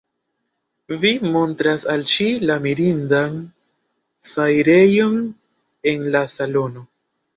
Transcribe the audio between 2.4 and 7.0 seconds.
la mirindan fajrejon en la salono.